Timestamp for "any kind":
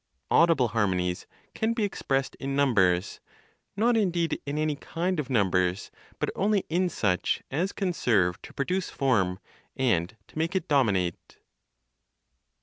4.57-5.19